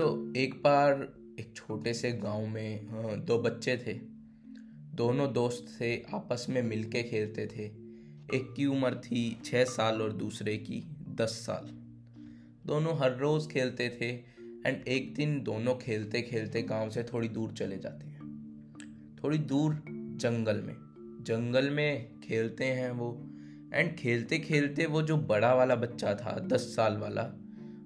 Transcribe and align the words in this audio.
सो 0.00 0.30
so, 0.30 0.36
एक 0.36 0.54
बार 0.54 1.12
एक 1.40 1.52
छोटे 1.56 1.94
से 1.94 2.12
गाँव 2.12 2.46
में 2.46 2.86
दो 3.24 3.38
बच्चे 3.38 3.76
थे। 3.76 3.92
दोनों 4.96 5.32
दोस्त 5.32 5.80
थे 5.80 6.02
आपस 6.02 6.46
में 6.50 6.62
मिलके 6.62 7.02
खेलते 7.02 7.46
थे। 7.46 7.64
एक 8.36 8.54
की 8.56 8.66
उम्र 8.66 8.94
थी 8.94 9.38
छः 9.44 9.64
साल 9.64 10.02
और 10.02 10.12
दूसरे 10.12 10.56
की 10.56 10.82
दस 11.14 11.28
साल। 11.28 11.68
दोनों 12.66 12.98
हर 12.98 13.16
रोज़ 13.16 13.48
खेलते 13.48 13.98
थे 14.00 14.08
एंड 14.68 14.88
एक 14.88 15.14
दिन 15.14 15.42
दोनों 15.42 15.74
खेलते 15.74 16.22
खेलते 16.22 16.62
गाँव 16.62 16.90
से 16.90 17.02
थोड़ी 17.02 17.28
दूर 17.28 17.52
चले 17.52 17.78
जाते 17.78 18.06
हैं। 18.06 18.20
थोड़ी 19.24 19.38
दूर 19.38 19.82
जंगल 20.16 20.56
में। 20.56 20.76
जंगल 21.26 21.70
में 21.70 22.20
खेलते 22.20 22.64
हैं 22.64 22.90
वो 22.90 23.30
एंड 23.74 23.96
खेलते 23.96 24.38
खेलते 24.38 24.86
वो 24.86 25.02
जो 25.02 25.16
बड़ा 25.16 25.54
वाला 25.54 25.74
बच्चा 25.74 26.14
था 26.14 26.38
दस 26.38 26.60
साल 26.60 26.96
वाला 26.96 27.32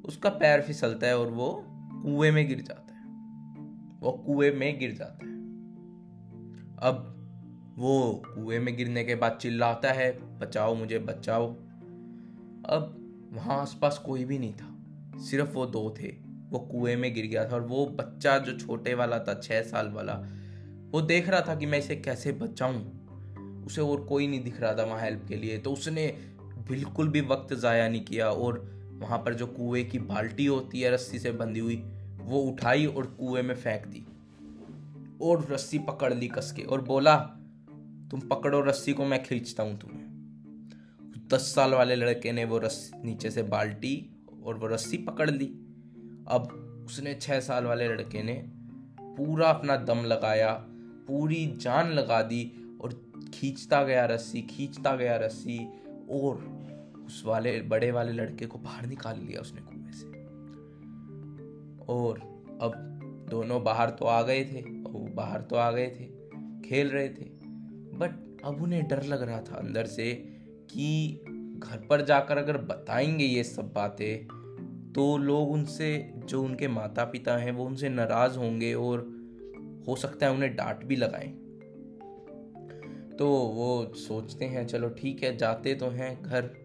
उसका 0.04 0.30
पैर 0.30 0.62
फिसलता 0.62 1.06
है 1.06 1.18
और 1.18 1.30
वो 1.30 1.70
कुएँ 2.04 2.30
में 2.30 2.48
गिर 2.48 2.60
जाता 2.60 2.94
है। 2.94 3.02
वो 4.00 4.12
कुएँ 4.12 4.50
में 4.50 4.78
गिर 4.78 4.92
जाता 4.92 5.26
है। 5.26 5.32
अब 6.78 7.10
वो 7.78 8.22
कुएँ 8.26 8.58
में 8.58 8.76
गिरने 8.76 9.04
के 9.04 9.14
बाद 9.14 9.38
चिल्लाता 9.42 9.92
है, 9.92 10.38
बचाओ 10.38 10.74
मुझे, 10.74 10.98
बचाओ। 10.98 11.46
अब 12.66 13.00
वहाँ 13.32 13.60
आसपास 13.60 14.02
कोई 14.06 14.24
भी 14.24 14.38
नहीं 14.38 14.52
था। 14.52 14.70
सिर्फ़ 15.20 15.50
वो 15.50 15.66
दो 15.66 15.94
थे। 16.00 16.08
वो 16.50 16.58
कुएँ 16.58 16.96
में 16.96 17.14
गिर 17.14 17.26
गया 17.26 17.44
था 17.44 17.54
और 17.54 17.60
वो 17.60 17.86
बच्चा 17.86 18.38
जो 18.38 18.58
छोटे 18.58 18.94
वाला 18.94 19.18
था, 19.18 19.40
छह 19.40 19.62
साल 19.62 19.88
वाला, 19.88 20.12
वो 20.90 21.00
देख 21.00 21.28
रहा 21.28 21.40
था 21.40 21.54
कि 21.54 21.66
मैं 21.66 21.78
इसे 21.78 21.96
कैसे 21.96 22.32
बचाऊं। 22.32 22.84
उसे 23.64 23.80
और 23.80 24.04
कोई 24.04 24.26
नहीं 24.26 24.44
दिख 24.44 24.60
रहा 24.60 24.74
था 24.74 24.82
वहाँ 24.82 25.00
हेल्प 25.00 25.26
के 25.28 25.36
लिए। 25.36 25.58
तो 25.58 25.72
उसने 25.72 26.18
बिल्कुल 26.40 27.08
भी 27.08 27.20
वक्त 27.20 27.54
ज़ाया 27.54 27.88
नहीं 27.88 28.04
किया 28.04 28.30
और 28.30 28.74
वहाँ 28.94 29.18
पर 29.18 29.34
जो 29.34 29.46
कुएँ 29.46 29.84
की 29.84 29.98
बाल्टी 29.98 30.46
होती 30.46 30.80
है, 30.80 30.90
रस्सी 30.90 31.18
से 31.18 31.32
बंधी 31.32 31.60
हुई 31.60 31.90
वो 32.24 32.40
उठाई 32.40 32.86
और 32.86 33.06
कुएँ 33.06 33.42
में 33.42 33.54
फेंक 33.54 33.86
दी 33.86 34.06
और 35.22 35.46
रस्सी 35.50 35.78
पकड़ 35.78 36.14
ली 36.14 36.28
कस 36.28 36.52
के 36.52 36.62
और 36.62 36.82
बोला, 36.82 37.16
तुम 38.10 38.20
पकड़ो 38.20 38.60
रस्सी 38.60 38.92
को, 38.92 39.04
मैं 39.04 39.22
खींचता 39.22 39.62
हूँ 39.62 39.78
तुम्हें। 39.78 40.04
दस 41.32 41.54
साल 41.54 41.74
वाले 41.74 41.96
लड़के 41.96 42.32
ने 42.32 42.44
वो 42.44 42.58
रस्सी 42.58 43.06
नीचे 43.06 43.30
से 43.30 43.42
बाल्टी 43.42 44.10
और 44.44 44.54
वो 44.54 44.66
रस्सी 44.66 44.98
पकड़ 44.98 45.30
ली। 45.30 45.46
अब 46.28 46.60
उसने 46.86 47.14
छह 47.14 47.40
साल 47.40 47.64
वाले 47.64 47.88
लड़के 47.88 48.22
ने 48.22 48.34
पूरा 49.00 49.50
अपना 49.50 49.76
दम 49.76 50.04
लगाया, 50.04 50.52
पूरी 51.08 51.46
जान 51.46 51.90
लगा 51.90 52.22
दी 52.22 52.52
और 52.80 53.12
खींचता 53.34 53.84
गया 53.84 54.06
रस्सी, 54.06 54.42
खींचता 54.42 54.96
गया 54.96 55.16
रस्सी 55.16 55.58
और 56.10 56.54
उस 57.06 57.22
वाले, 57.26 57.60
बड़े 57.60 57.90
वाले 57.90 58.12
लड़के 58.12 58.46
को 58.46 58.58
बाहर 58.58 58.86
निकाल 58.86 59.20
लिया 59.20 59.40
उसने 59.40 59.60
कुएँ 59.60 59.92
से। 59.92 60.13
और 61.88 62.18
अब 62.62 62.72
दोनों 63.30 63.64
बाहर 63.64 63.90
तो 63.90 64.04
आ 64.04 64.22
गए 64.22 64.44
थे 64.44 64.60
वो 64.60 65.08
बाहर 65.14 65.40
तो 65.40 65.56
आ 65.56 65.70
गए 65.70 65.86
थे, 65.86 66.04
खेल 66.68 66.88
रहे 66.88 67.08
थे। 67.08 67.24
बट 67.98 68.40
अब 68.44 68.62
उन्हें 68.62 68.88
डर 68.88 69.02
लग 69.02 69.22
रहा 69.22 69.40
था 69.40 69.54
अंदर 69.54 69.86
से 69.86 70.14
कि 70.70 71.20
घर 71.58 71.86
पर 71.90 72.04
जाकर 72.04 72.38
अगर 72.38 72.58
बताएँगे 72.58 73.24
ये 73.24 73.44
सब 73.44 73.72
बातें 73.72 74.28
तो 74.92 75.18
लोग 75.18 75.50
उनसे, 75.50 76.12
जो 76.16 76.42
उनके 76.42 76.68
माता 76.68 77.04
पिता 77.04 77.36
हैं, 77.36 77.52
वो 77.52 77.64
उनसे 77.64 77.88
नाराज़ 77.88 78.38
होंगे 78.38 78.74
और 78.74 78.98
हो 79.88 79.96
सकता 79.96 80.26
है 80.26 80.32
उन्हें 80.32 80.56
डांट 80.56 80.84
भी 80.84 80.96
लगाएँ। 80.96 81.28
तो 83.18 83.28
वो 83.28 83.94
सोचते 83.94 84.44
हैं, 84.44 84.66
चलो 84.66 84.88
ठीक 84.88 85.22
है, 85.22 85.36
जाते 85.36 85.74
तो 85.74 85.88
हैं 85.88 86.22
घर। 86.22 86.63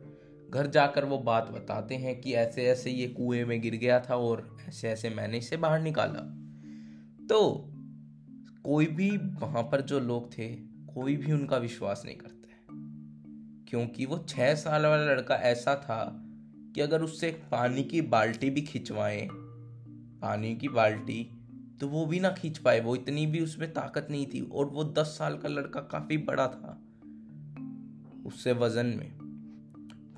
घर 0.49 0.67
जाकर 0.67 1.05
वो 1.05 1.17
बात 1.17 1.47
बताते 1.47 1.95
हैं 1.95 2.21
कि 2.21 2.33
ऐसे 2.33 2.65
ऐसे 2.65 2.91
ये 2.91 3.07
कुएँ 3.07 3.45
में 3.45 3.61
गिर 3.61 3.75
गया 3.75 3.99
था 3.99 4.15
और 4.15 4.57
ऐसे 4.69 4.89
ऐसे 4.89 5.09
मैंने 5.09 5.37
इसे 5.37 5.57
बाहर 5.57 5.81
निकाला। 5.81 6.19
तो 7.27 7.65
कोई 8.63 8.85
भी 8.85 9.17
वहाँ 9.17 9.63
पर 9.63 9.81
जो 9.81 9.99
लोग 9.99 10.31
थे, 10.37 10.55
कोई 10.93 11.17
भी 11.17 11.31
उनका 11.31 11.57
विश्वास 11.57 12.01
नहीं 12.05 12.15
करता 12.15 12.35
क्योंकि 13.69 14.05
वो 14.05 14.17
छह 14.17 14.55
साल 14.55 14.85
वाला 14.85 15.03
लड़का 15.03 15.35
ऐसा 15.35 15.75
था 15.75 16.21
कि 16.75 16.81
अगर 16.81 17.01
उससे 17.01 17.31
पानी 17.31 17.83
की 17.83 18.01
बाल्टी 18.01 18.49
भी 18.49 18.61
खिंचवाएँ, 18.61 19.29
पानी 20.21 20.55
की 20.55 20.67
बाल्टी 20.67 21.31
तो 21.81 21.87
वो 21.87 22.05
भी 22.05 22.19
ना 22.19 22.29
खींच 22.29 22.57
पाए। 22.57 22.79
वो 22.79 22.95
इतनी 22.95 23.25
भी 23.25 23.41
उसमें 23.41 23.73
ताकत 23.73 24.07
नहीं 24.11 24.25
थी 24.25 24.41
और 24.41 24.65
वो 24.65 24.83
दस 24.83 25.05
साल 25.05 25.37
का 25.37 25.49
लड़का 25.49 25.79
काफ़ी 25.79 26.17
बड़ा 26.17 26.47
था। 26.47 26.81
उससे 28.25 28.53
वज़न 28.53 28.85
में। 28.85 29.18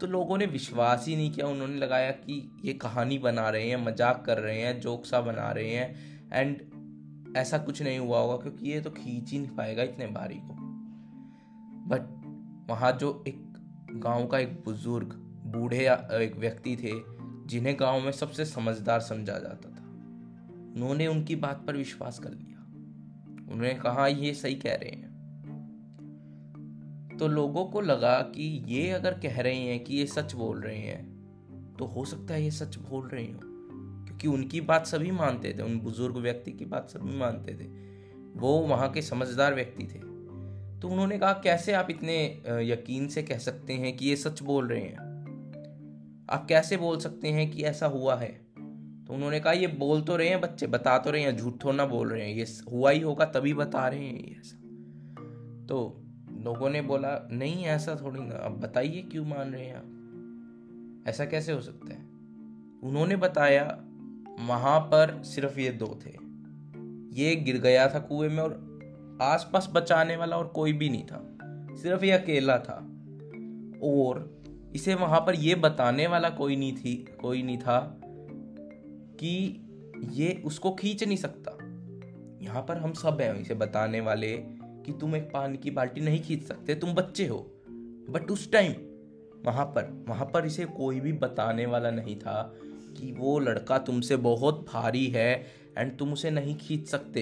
तो 0.02 0.08
लोगों 0.08 0.38
ने 0.38 0.46
विश्वास 0.46 1.06
ही 1.08 1.16
नहीं 1.16 1.32
किया। 1.32 1.48
उन्होंने 1.48 1.78
लगाया 1.78 2.12
कि 2.12 2.36
ये 2.66 2.74
कहानी 2.74 3.18
बना 3.20 3.50
रहे 3.50 3.68
हैं, 3.70 3.86
मज़ाक 3.86 4.24
कर 4.26 4.38
रहे 4.38 4.62
हैं, 4.62 4.80
जोक 4.82 5.06
सा 5.06 5.22
बना 5.22 5.52
रहे 5.52 5.70
हैं। 5.70 6.30
एंड 6.34 7.36
ऐसा 7.38 7.58
कुछ 7.58 7.82
नहीं 7.82 8.00
हुआ 8.00 8.20
होगा 8.20 8.38
क्योंकि 8.38 8.70
ये 8.70 8.80
तो 8.82 8.90
खींच 8.90 9.32
ही 9.32 9.40
नहीं 9.40 9.56
पाएगा 9.56 9.84
इतने 9.84 10.08
भारी 10.08 10.36
को। 10.36 10.56
बट 11.90 12.10
वहाँ 12.70 12.92
जो 12.92 13.24
एक 13.28 13.38
गाँव 13.94 14.28
का 14.28 14.40
एक 14.40 14.54
बुज़ुर्ग, 14.66 15.14
बूढ़े 15.48 15.86
एक 16.16 16.36
व्यक्ति 16.38 16.76
थे, 16.76 16.92
जिन्हें 17.48 17.76
गाँव 17.80 18.00
में 18.00 18.12
सबसे 18.12 18.46
समझदार 18.46 19.00
समझा 19.00 19.38
जाता 19.40 19.70
था, 19.70 19.84
उन्होंने 20.76 21.08
उनकी 21.08 21.36
बात 21.36 21.64
पर 21.68 21.78
विश्वास 21.78 22.20
कर 22.20 22.30
लिया। 22.30 22.60
उन्होंने 23.44 23.74
कहा, 23.76 24.08
ये 24.08 24.34
सही 24.34 24.56
कह 24.56 24.76
रहे 24.76 24.90
हैं। 24.90 25.11
तो 27.22 27.28
लोगों 27.28 27.66
को 27.66 27.82
लगा 27.82 28.22
कि 28.22 28.66
ये 28.68 28.90
अगर 28.90 29.14
कह 29.14 29.42
रहे 29.42 29.56
हैं 29.56 29.84
कि 29.84 29.96
ये 29.96 30.06
सच 30.06 30.34
बोल 30.34 30.62
रहे 30.62 30.78
हैं 30.78 31.76
तो 31.80 31.86
हो 31.86 32.06
सकता 32.06 32.34
है 32.34 32.44
ये 32.44 32.52
सच 32.52 32.78
बोल 32.78 33.08
रहे 33.08 33.26
हो। 33.26 33.40
क्योंकि 34.06 34.28
उनकी 34.28 34.62
बात 34.62 34.86
सभी 34.86 35.12
मानते 35.12 35.54
थे, 35.54 35.64
उन 35.64 35.80
बुज़ुर्ग 35.80 36.18
व्यक्ति 36.18 36.52
की 36.52 36.66
बात 36.66 36.90
सभी 36.90 37.18
मानते 37.18 37.54
थे। 37.54 37.68
वो 38.40 38.60
वहाँ 38.60 38.92
के 38.92 39.02
समझदार 39.02 39.56
व्यक्ति 39.56 39.84
थे। 39.84 40.00
तो 40.80 40.90
उन्होंने 40.90 41.20
कहा, 41.20 41.34
कैसे 41.34 41.74
आप 41.74 41.88
इतने 41.90 42.44
यकीन 42.48 43.08
से 43.08 43.24
कह 43.24 43.38
सकते 43.38 43.74
हैं 43.74 43.98
कि 43.98 44.06
ये 44.06 44.16
सच 44.16 44.42
बोल 44.42 44.68
रहे 44.68 44.82
हैं? 44.82 44.98
आप 46.30 46.46
कैसे 46.50 46.78
बोल 46.78 47.00
सकते 47.00 47.28
हैं 47.28 47.52
कि 47.52 47.64
ऐसा 47.64 47.86
हुआ 47.86 48.16
है? 48.16 48.32
तो 49.08 49.14
उन्होंने 49.14 49.40
कहा, 49.40 49.54
ये 49.54 49.68
बोल 49.68 50.02
तो 50.02 50.16
रहे 50.16 50.28
हैं 50.28 50.42
बच्चे, 50.42 50.68
बता 50.68 50.98
तो 50.98 51.12
रहे 51.12 51.22
हैं, 51.22 51.38
झूठ 51.38 51.64
थोड़ा 51.64 51.76
ना 51.76 51.86
बोल 51.86 52.10
रहे 52.10 52.30
हैं। 52.30 52.36
ये 52.36 52.46
हुआ 52.72 52.92
ही 52.92 53.00
होगा, 53.00 53.26
तभी 53.26 53.54
बता 53.54 53.88
रहे 53.88 54.06
हैं 54.06 54.20
ये 54.20 54.36
ऐसा। 54.40 54.58
तो 55.66 55.98
लोगों 56.42 56.70
ने 56.70 56.82
बोला, 56.82 57.28
नहीं, 57.32 57.66
ऐसा 57.66 57.96
थोड़ी 57.96 58.20
ना, 58.20 58.36
अब 58.36 58.60
बताइए 58.60 59.02
क्यों 59.02 59.26
मान 59.26 59.54
रहे 59.54 59.66
हैं 59.66 59.76
आप? 59.76 59.88
ऐसा 61.08 61.26
कैसे 61.26 61.52
हो 61.52 61.62
सकता 61.62 61.94
है? 61.94 62.02
उन्होंने 62.84 63.16
बताया, 63.16 63.84
वहाँ 64.48 64.80
पर 64.80 65.24
सिर्फ़ 65.24 65.60
ये 65.60 65.72
दो 65.72 66.00
थे। 66.06 66.10
ये 67.22 67.36
गिर 67.36 67.58
गया 67.58 67.94
था 67.94 68.00
कुएँ 68.00 68.30
में 68.30 68.44
और 68.44 68.72
आसपास 69.22 69.70
बचाने 69.74 70.16
वाला 70.16 70.38
और 70.38 70.48
कोई 70.48 70.74
भी 70.74 70.90
नहीं 70.90 71.06
था। 71.06 71.38
सिर्फ़ 71.76 72.06
ये 72.06 72.12
अकेला 72.12 72.58
था। 72.58 72.88
और 73.84 74.44
इसे 74.76 74.96
वहाँ 74.96 75.20
पर 75.20 75.36
ये 75.36 75.56
बताने 75.56 76.08
वाला 76.08 76.30
कोई 76.30 76.56
नहीं 76.56 76.76
थी, 76.76 77.06
कोई 77.22 77.44
नहीं 77.44 77.58
था 77.58 78.02
कि 79.20 79.62
ये 80.12 80.42
उसको 80.46 80.72
खींच 80.72 81.04
नहीं 81.04 81.18
सकता। 81.18 81.52
यहाँ 82.46 82.62
पर 82.62 82.78
हम 82.78 82.94
सब 82.94 83.22
हैं, 83.22 83.36
इसे 83.36 83.54
बताने 83.54 84.02
वाले 84.02 84.61
कि 84.86 84.92
तुम 84.92 85.16
एक 85.16 85.24
पानी 85.24 85.58
की 85.58 85.72
बाल्टी 85.72 86.02
नहीं 86.02 86.22
खींच 86.22 86.44
सकते, 86.44 86.76
तुम 86.76 86.94
बच्चे 86.94 87.28
हो। 87.28 87.40
बट 88.10 88.32
उस 88.32 88.52
टाइम 88.52 88.74
वहाँ 89.46 89.66
पर 89.66 90.06
वहाँ 90.08 90.26
पर 90.26 90.46
इसे 90.46 90.66
कोई 90.68 91.00
भी 91.00 91.12
बताने 91.14 91.66
वाला 91.66 91.92
नहीं 91.92 92.16
था 92.16 92.42
कि 92.98 93.12
वो 93.12 93.38
लड़का 93.40 93.78
तुमसे 93.78 94.16
बहुत 94.18 94.66
भारी 94.74 95.06
है 95.08 95.32
एंड 95.78 95.98
तुम 95.98 96.14
उसे 96.14 96.32
नहीं 96.32 96.56
खींच 96.58 96.88
सकते। 96.88 97.22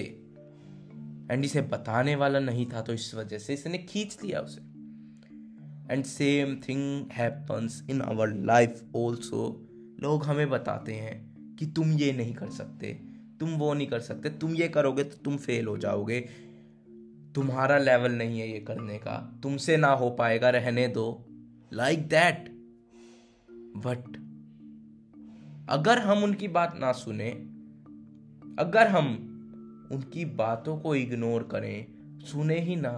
एंड 1.30 1.44
इसे 1.44 1.60
बताने 1.62 2.14
वाला 2.16 2.38
नहीं 2.38 2.66
था 2.66 2.80
तो 2.82 2.92
इस 2.92 3.14
वजह 3.14 3.38
से 3.38 3.54
इसने 3.54 3.78
खींच 3.78 4.18
लिया 4.24 4.40
उसे। 4.40 4.60
And 5.90 6.04
same 6.04 6.54
thing 6.68 7.10
happens 7.12 7.82
in 7.90 8.00
our 8.02 8.34
life 8.34 8.82
also 8.96 9.46
लोग 10.00 10.24
हमें 10.24 10.48
बताते 10.50 10.92
हैं 10.92 11.56
कि 11.56 11.66
तुम 11.66 11.92
ये 11.92 12.12
नहीं 12.12 12.34
कर 12.34 12.50
सकते, 12.50 12.92
तुम 13.40 13.50
वो 13.50 13.72
नहीं 13.74 13.86
कर 13.86 14.00
सकते, 14.00 14.30
तुम 14.30 14.54
ये 14.54 14.68
करोगे 14.68 15.04
तो 15.04 15.16
तुम 15.24 15.36
फेल 15.36 15.66
हो 15.66 15.76
जाओगे। 15.78 16.20
तुम्हारा 17.34 17.78
लेवल 17.78 18.12
नहीं 18.12 18.40
है 18.40 18.50
ये 18.50 18.60
करने 18.60 18.98
का। 18.98 19.40
तुमसे 19.42 19.76
ना 19.76 19.88
हो 19.88 20.10
पाएगा, 20.10 20.50
रहने 20.50 20.88
दो। 20.88 21.26
लाइक 21.72 22.08
दैट 22.08 22.48
बट 23.76 24.16
अगर 25.70 25.98
हम 25.98 26.24
उनकी 26.24 26.48
बात 26.48 26.76
ना 26.78 26.92
सुने, 26.92 27.30
अगर 28.58 28.88
हम 28.88 29.06
उनकी 29.92 30.24
बातों 30.24 30.76
को 30.78 30.94
इग्नोर 30.94 31.42
करें, 31.42 31.86
सुने 32.20 32.58
ही 32.60 32.76
ना 32.76 32.92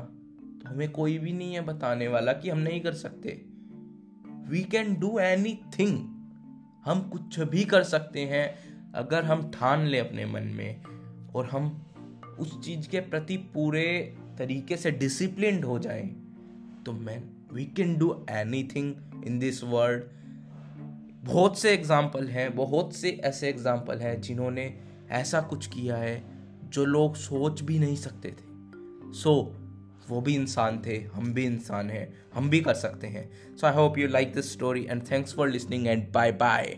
तो 0.63 0.69
हमें 0.69 0.91
कोई 0.91 1.19
भी 1.19 1.33
नहीं 1.33 1.55
है 1.55 1.61
बताने 1.61 2.09
वाला 2.09 2.33
कि 2.33 2.51
हम 2.51 2.59
नहीं 2.59 2.81
कर 2.81 2.93
सकते। 2.93 3.31
We 4.49 4.63
can 4.63 4.95
do 4.95 5.19
any 5.19 5.59
thing 5.79 5.99
हम 6.85 7.01
कुछ 7.13 7.41
भी 7.41 7.65
कर 7.65 7.83
सकते 7.83 8.21
हैं, 8.21 8.55
अगर 8.93 9.25
हम 9.25 9.51
ठान 9.51 9.85
ले 9.87 9.99
अपने 9.99 10.27
मन 10.27 10.43
में, 10.43 10.83
और 11.35 11.47
हम 11.47 11.87
उस 12.39 12.65
चीज़ 12.65 12.89
के 12.89 13.01
प्रति 13.01 13.37
पूरे 13.37 14.17
तरीके 14.39 14.77
से 14.77 14.91
डिसिप्लिन 14.91 15.63
हो 15.63 15.79
जाए 15.79 16.03
तो 16.87 16.93
man 16.93 17.31
we 17.53 17.65
can 17.65 17.97
do 17.99 18.27
anything 18.77 18.95
in 19.27 19.39
this 19.39 19.65
world 19.65 20.05
बहुत 21.25 21.59
से 21.59 21.73
एग्ज़ाम्पल 21.73 22.29
हैं 22.29 22.55
बहुत 22.57 22.95
से 22.95 23.11
ऐसे 23.25 23.49
एग्ज़ाम्पल 23.49 23.99
हैं 23.99 24.21
जिन्होंने 24.21 24.75
ऐसा 25.11 25.41
कुछ 25.41 25.67
किया 25.67 25.97
है 25.97 26.23
जो 26.65 26.85
लोग 26.85 27.17
सोच 27.17 27.61
भी 27.63 27.79
नहीं 27.79 27.97
सकते 27.97 28.29
थे। 28.29 29.13
सो 29.13 29.31
so, 29.31 30.11
वो 30.11 30.21
भी 30.21 30.35
इंसान 30.35 30.83
थे 30.87 30.97
हम 31.15 31.33
भी 31.33 31.45
इंसान 31.45 31.91
हैं 31.91 32.15
हम 32.35 32.51
भी 32.51 32.61
कर 32.61 32.75
सकते 32.75 33.07
हैं। 33.07 33.57
So 33.57 33.67
I 33.67 33.75
hope 33.75 33.99
you 33.99 34.09
like 34.09 34.33
this 34.35 34.53
story 34.53 34.87
and 34.91 35.03
thanks 35.11 35.35
for 35.35 35.49
listening 35.49 35.87
and 35.87 36.13
bye 36.13 36.33
bye 36.33 36.77